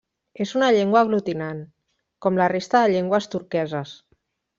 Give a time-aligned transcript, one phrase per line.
[0.43, 1.59] És una llengua aglutinant,
[2.27, 3.93] com la resta de llengües turqueses.